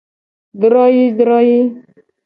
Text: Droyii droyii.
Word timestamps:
Droyii 0.63 1.15
droyii. 1.17 1.65